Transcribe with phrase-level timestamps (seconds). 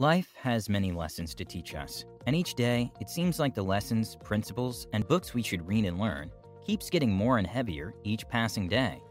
[0.00, 4.16] Life has many lessons to teach us, and each day it seems like the lessons,
[4.22, 6.30] principles, and books we should read and learn
[6.64, 9.02] keeps getting more and heavier each passing day.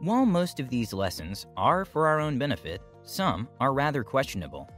[0.00, 4.68] While most of these lessons are for our own benefit, some are rather questionable.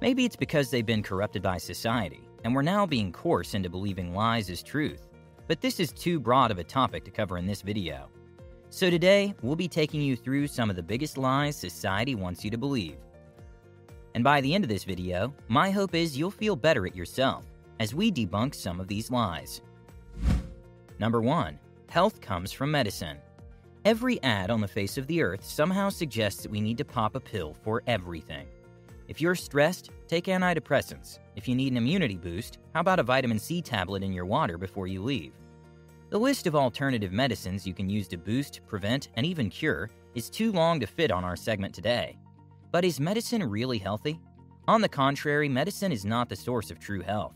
[0.00, 4.16] Maybe it's because they've been corrupted by society, and we're now being coerced into believing
[4.16, 5.06] lies as truth.
[5.46, 8.08] But this is too broad of a topic to cover in this video.
[8.70, 12.50] So today, we'll be taking you through some of the biggest lies society wants you
[12.50, 12.96] to believe.
[14.18, 17.44] And by the end of this video, my hope is you'll feel better at yourself
[17.78, 19.60] as we debunk some of these lies.
[20.98, 21.56] Number 1.
[21.88, 23.18] Health comes from medicine.
[23.84, 27.14] Every ad on the face of the earth somehow suggests that we need to pop
[27.14, 28.48] a pill for everything.
[29.06, 31.20] If you're stressed, take antidepressants.
[31.36, 34.58] If you need an immunity boost, how about a vitamin C tablet in your water
[34.58, 35.32] before you leave?
[36.10, 40.28] The list of alternative medicines you can use to boost, prevent, and even cure is
[40.28, 42.16] too long to fit on our segment today.
[42.70, 44.20] But is medicine really healthy?
[44.66, 47.34] On the contrary, medicine is not the source of true health.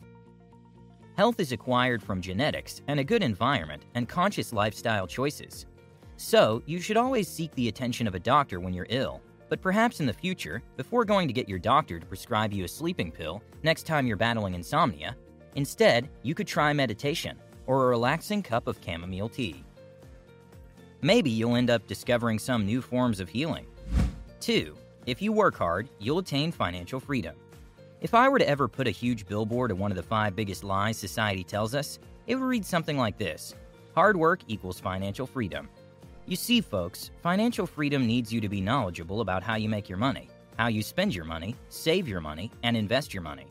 [1.17, 5.67] Health is acquired from genetics and a good environment and conscious lifestyle choices.
[6.17, 10.01] So, you should always seek the attention of a doctor when you're ill, but perhaps
[10.01, 13.43] in the future, before going to get your doctor to prescribe you a sleeping pill
[13.63, 15.17] next time you're battling insomnia,
[15.55, 19.65] instead, you could try meditation or a relaxing cup of chamomile tea.
[21.01, 23.67] Maybe you'll end up discovering some new forms of healing.
[24.41, 24.77] 2.
[25.05, 27.34] If you work hard, you'll attain financial freedom.
[28.00, 30.62] If I were to ever put a huge billboard of one of the five biggest
[30.62, 33.55] lies society tells us, it would read something like this
[33.95, 35.68] Hard work equals financial freedom.
[36.27, 39.98] You see, folks, financial freedom needs you to be knowledgeable about how you make your
[39.98, 43.46] money, how you spend your money, save your money, and invest your money.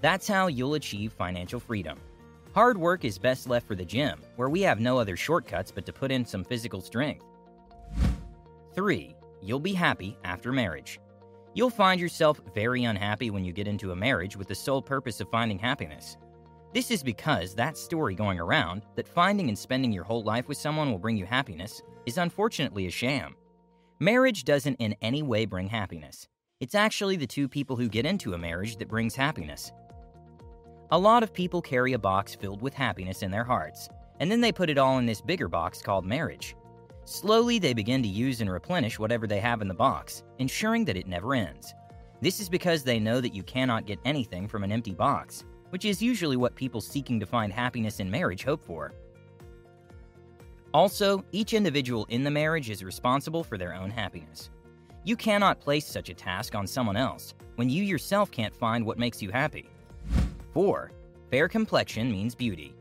[0.00, 1.98] That's how you'll achieve financial freedom.
[2.54, 5.84] Hard work is best left for the gym, where we have no other shortcuts but
[5.84, 7.24] to put in some physical strength.
[8.74, 9.14] 3.
[9.42, 11.00] You'll be happy after marriage.
[11.54, 15.20] You'll find yourself very unhappy when you get into a marriage with the sole purpose
[15.20, 16.16] of finding happiness.
[16.74, 20.58] This is because that story going around, that finding and spending your whole life with
[20.58, 23.34] someone will bring you happiness, is unfortunately a sham.
[23.98, 26.28] Marriage doesn't in any way bring happiness.
[26.60, 29.72] It's actually the two people who get into a marriage that brings happiness.
[30.90, 33.88] A lot of people carry a box filled with happiness in their hearts,
[34.20, 36.54] and then they put it all in this bigger box called marriage.
[37.06, 40.96] Slowly, they begin to use and replenish whatever they have in the box, ensuring that
[40.96, 41.72] it never ends.
[42.20, 45.84] This is because they know that you cannot get anything from an empty box, which
[45.84, 48.92] is usually what people seeking to find happiness in marriage hope for.
[50.74, 54.50] Also, each individual in the marriage is responsible for their own happiness.
[55.04, 58.98] You cannot place such a task on someone else when you yourself can't find what
[58.98, 59.70] makes you happy.
[60.52, 60.90] 4.
[61.30, 62.74] Fair complexion means beauty.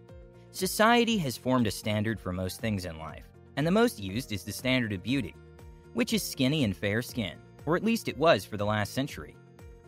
[0.49, 3.27] Society has formed a standard for most things in life,
[3.57, 5.35] and the most used is the standard of beauty,
[5.93, 9.35] which is skinny and fair skin, or at least it was for the last century.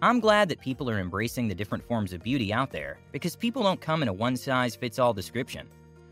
[0.01, 3.63] I'm glad that people are embracing the different forms of beauty out there because people
[3.63, 5.67] don't come in a one size fits all description.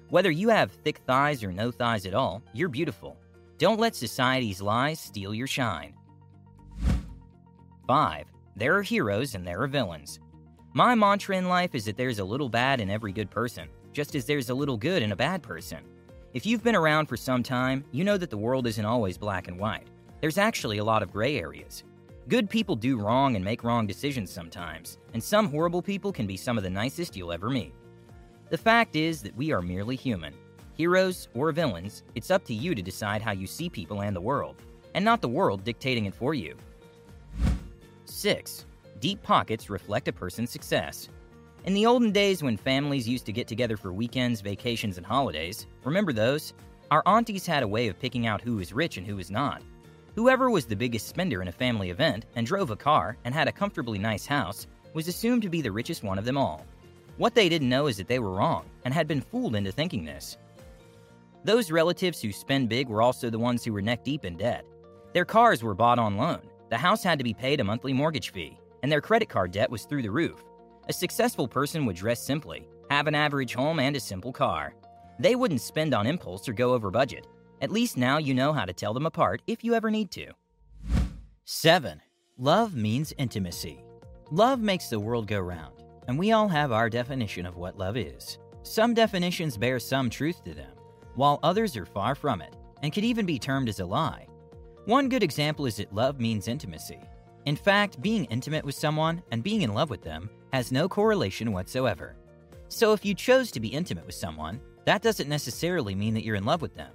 [0.10, 3.18] Whether you have thick thighs or no thighs at all, you're beautiful.
[3.58, 5.94] Don't let society's lies steal your shine.
[7.88, 8.26] 5.
[8.56, 10.20] There are heroes and there are villains.
[10.74, 14.16] My mantra in life is that there's a little bad in every good person, just
[14.16, 15.80] as there's a little good in a bad person.
[16.36, 19.48] If you've been around for some time, you know that the world isn't always black
[19.48, 19.88] and white.
[20.20, 21.86] There's actually a lot of gray areas.
[22.28, 26.36] Good people do wrong and make wrong decisions sometimes, and some horrible people can be
[26.36, 27.74] some of the nicest you'll ever meet.
[28.50, 30.34] The fact is that we are merely human.
[30.76, 34.20] Heroes or villains, it's up to you to decide how you see people and the
[34.20, 34.58] world,
[34.94, 36.58] and not the world dictating it for you.
[38.04, 38.66] 6.
[39.00, 41.08] Deep pockets reflect a person's success.
[41.66, 45.66] In the olden days when families used to get together for weekends, vacations, and holidays,
[45.84, 46.54] remember those?
[46.92, 49.64] Our aunties had a way of picking out who was rich and who was not.
[50.14, 53.48] Whoever was the biggest spender in a family event and drove a car and had
[53.48, 56.64] a comfortably nice house was assumed to be the richest one of them all.
[57.18, 60.06] What they didn't know is that they were wrong and had been fooled into thinking
[60.06, 60.38] this.
[61.46, 64.68] Those relatives who spend big were also the ones who were neck deep in debt.
[65.14, 68.32] Their cars were bought on loan, the house had to be paid a monthly mortgage
[68.32, 70.44] fee, and their credit card debt was through the roof.
[70.88, 74.76] A successful person would dress simply, have an average home, and a simple car.
[75.18, 77.26] They wouldn't spend on impulse or go over budget.
[77.62, 80.28] At least now you know how to tell them apart if you ever need to.
[81.46, 82.02] 7.
[82.38, 83.84] Love means intimacy.
[84.30, 85.74] Love makes the world go round,
[86.08, 88.38] and we all have our definition of what love is.
[88.62, 90.72] Some definitions bear some truth to them,
[91.16, 94.28] while others are far from it and could even be termed as a lie.
[94.86, 97.00] One good example is that love means intimacy.
[97.46, 101.52] In fact, being intimate with someone and being in love with them has no correlation
[101.52, 102.16] whatsoever.
[102.70, 106.38] So if you chose to be intimate with someone, that doesn't necessarily mean that you're
[106.38, 106.92] in love with them.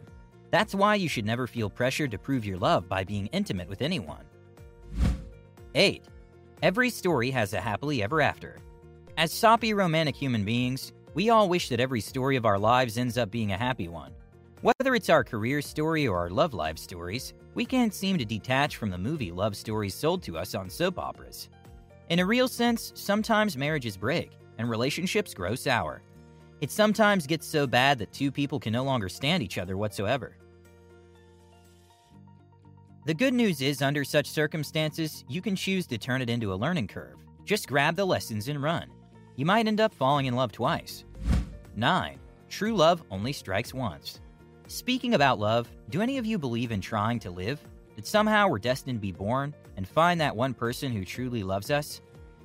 [0.51, 3.83] That's why you should never feel pressured to prove your love by being intimate with
[3.83, 4.25] anyone.
[5.75, 6.03] 8.
[6.62, 8.57] Every story has a happily ever after.
[9.19, 13.19] As soppy romantic human beings, we all wish that every story of our lives ends
[13.19, 14.12] up being a happy one.
[14.62, 18.77] Whether it's our career story or our love life stories, we can't seem to detach
[18.77, 21.51] from the movie love stories sold to us on soap operas.
[22.11, 26.03] In a real sense, sometimes marriages break and relationships grow sour.
[26.61, 30.37] It sometimes gets so bad that two people can no longer stand each other whatsoever.
[33.07, 36.57] The good news is, under such circumstances, you can choose to turn it into a
[36.57, 37.15] learning curve.
[37.45, 38.91] Just grab the lessons and run.
[39.37, 41.05] You might end up falling in love twice.
[41.77, 42.19] 9.
[42.49, 44.21] True love only strikes once.
[44.67, 47.61] Speaking about love, do any of you believe in trying to live?
[47.95, 51.71] That somehow we're destined to be born and find that one person who truly loves
[51.71, 52.03] us?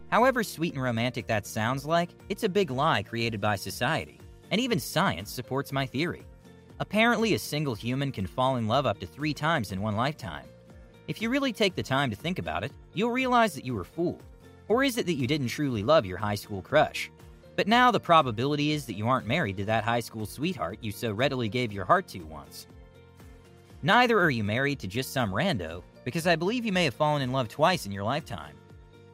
[0.09, 4.21] However sweet and romantic that sounds like, it's a big lie created by society.
[4.51, 6.23] And even science supports my theory.
[6.79, 10.45] Apparently, a single human can fall in love up to three times in one lifetime.
[11.09, 13.83] If you really take the time to think about it, you'll realize that you were
[13.83, 14.23] fooled.
[14.69, 17.11] Or is it that you didn't truly love your high school crush?
[17.57, 20.93] But now the probability is that you aren't married to that high school sweetheart you
[20.93, 22.67] so readily gave your heart to once.
[23.83, 27.21] Neither are you married to just some rando, because I believe you may have fallen
[27.21, 28.55] in love twice in your lifetime.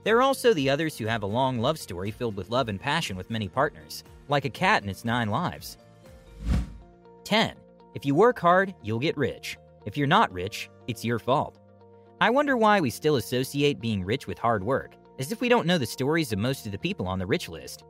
[0.03, 2.79] There are also the others who have a long love story filled with love and
[2.79, 5.77] passion with many partners, like a cat in its nine lives.
[7.23, 7.55] 10.
[7.95, 9.57] If you work hard, you'll get rich.
[9.85, 11.57] If you're not rich, it's your fault.
[12.19, 15.65] I wonder why we still associate being rich with hard work, as if we don't
[15.65, 17.83] know the stories of most of the people on the rich list.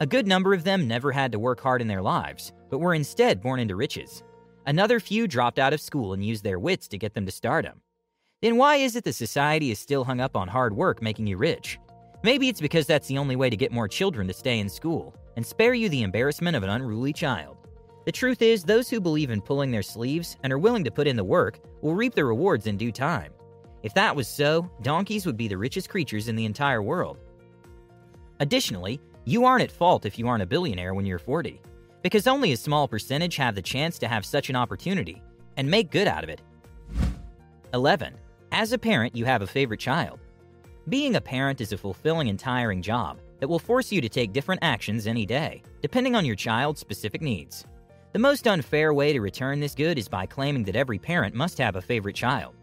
[0.00, 2.94] A good number of them never had to work hard in their lives, but were
[2.94, 4.22] instead born into riches.
[4.66, 7.80] Another few dropped out of school and used their wits to get them to stardom.
[8.42, 11.38] Then why is it that society is still hung up on hard work making you
[11.38, 11.78] rich?
[12.22, 15.14] Maybe it's because that's the only way to get more children to stay in school
[15.36, 17.56] and spare you the embarrassment of an unruly child.
[18.04, 21.06] The truth is, those who believe in pulling their sleeves and are willing to put
[21.06, 23.32] in the work will reap the rewards in due time.
[23.82, 27.18] If that was so, donkeys would be the richest creatures in the entire world.
[28.40, 31.60] Additionally, you aren't at fault if you aren't a billionaire when you're 40,
[32.02, 35.22] because only a small percentage have the chance to have such an opportunity
[35.56, 36.42] and make good out of it.
[37.72, 38.14] 11.
[38.58, 40.18] As a parent, you have a favorite child.
[40.88, 44.32] Being a parent is a fulfilling and tiring job that will force you to take
[44.32, 47.66] different actions any day, depending on your child's specific needs.
[48.14, 51.58] The most unfair way to return this good is by claiming that every parent must
[51.58, 52.54] have a favorite child.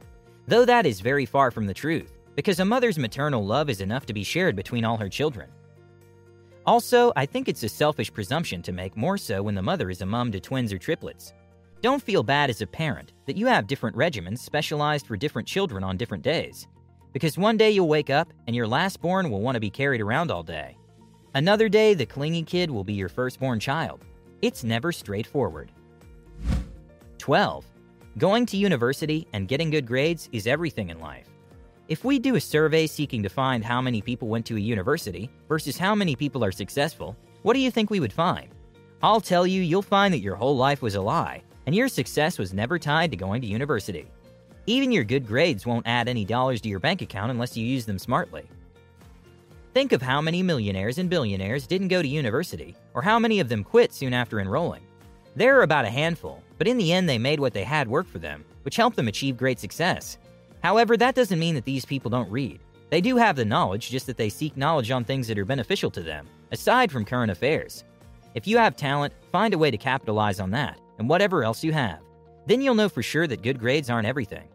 [0.47, 4.07] Though that is very far from the truth, because a mother's maternal love is enough
[4.07, 5.47] to be shared between all her children.
[6.65, 10.01] Also, I think it's a selfish presumption to make more so when the mother is
[10.01, 11.33] a mom to twins or triplets.
[11.83, 15.83] Don't feel bad as a parent that you have different regimens specialized for different children
[15.83, 16.65] on different days.
[17.11, 20.31] Because one day you'll wake up and your lastborn will want to be carried around
[20.31, 20.77] all day.
[21.33, 24.05] Another day, the clingy kid will be your firstborn child.
[24.41, 25.73] It's never straightforward.
[27.17, 27.65] 12.
[28.17, 31.27] Going to university and getting good grades is everything in life.
[31.89, 35.29] If we do a survey seeking to find how many people went to a university
[35.49, 38.47] versus how many people are successful, what do you think we would find?
[39.01, 42.37] I'll tell you, you'll find that your whole life was a lie, and your success
[42.37, 44.07] was never tied to going to university.
[44.65, 47.85] Even your good grades won't add any dollars to your bank account unless you use
[47.85, 48.43] them smartly.
[49.73, 53.49] Think of how many millionaires and billionaires didn't go to university, or how many of
[53.49, 54.83] them quit soon after enrolling.
[55.35, 58.07] There are about a handful, but in the end, they made what they had work
[58.07, 60.19] for them, which helped them achieve great success.
[60.61, 62.59] However, that doesn't mean that these people don't read.
[62.91, 65.89] They do have the knowledge, just that they seek knowledge on things that are beneficial
[65.89, 67.83] to them, aside from current affairs.
[68.35, 71.71] If you have talent, find a way to capitalize on that, and whatever else you
[71.71, 71.99] have.
[72.45, 74.49] Then you'll know for sure that good grades aren't everything.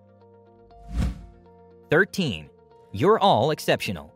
[1.91, 2.51] 13.
[2.93, 4.13] You're all exceptional.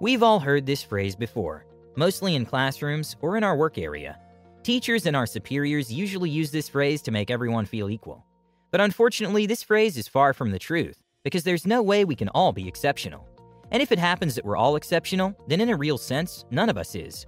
[0.00, 4.18] We've all heard this phrase before, mostly in classrooms or in our work area.
[4.62, 8.24] Teachers and our superiors usually use this phrase to make everyone feel equal.
[8.70, 12.28] But unfortunately, this phrase is far from the truth because there's no way we can
[12.30, 13.28] all be exceptional.
[13.70, 16.78] And if it happens that we're all exceptional, then in a real sense, none of
[16.78, 17.26] us is.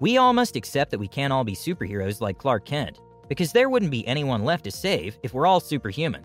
[0.00, 2.98] We all must accept that we can't all be superheroes like Clark Kent,
[3.32, 6.22] because there wouldn't be anyone left to save if we're all superhuman.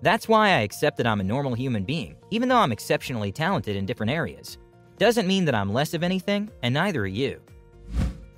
[0.00, 3.76] That's why I accept that I'm a normal human being, even though I'm exceptionally talented
[3.76, 4.56] in different areas.
[4.96, 7.42] Doesn't mean that I'm less of anything, and neither are you.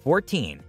[0.03, 0.61] 14.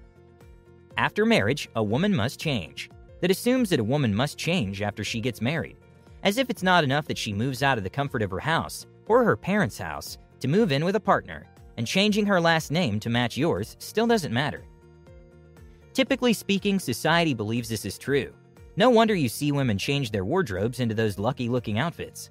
[0.96, 2.92] After marriage, a woman must change.
[3.20, 5.78] That assumes that a woman must change after she gets married.
[6.22, 8.86] As if it's not enough that she moves out of the comfort of her house,
[9.08, 13.00] or her parents' house, to move in with a partner, and changing her last name
[13.00, 14.66] to match yours still doesn't matter.
[15.94, 18.34] Typically speaking, society believes this is true.
[18.76, 22.30] No wonder you see women change their wardrobes into those lucky looking outfits.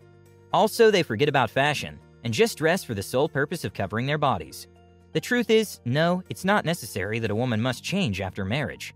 [0.52, 4.18] Also, they forget about fashion and just dress for the sole purpose of covering their
[4.18, 4.66] bodies.
[5.12, 8.94] The truth is, no, it's not necessary that a woman must change after marriage.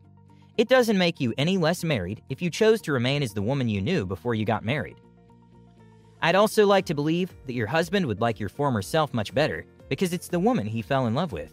[0.56, 3.68] It doesn't make you any less married if you chose to remain as the woman
[3.68, 4.96] you knew before you got married.
[6.20, 9.66] I'd also like to believe that your husband would like your former self much better
[9.88, 11.52] because it's the woman he fell in love with.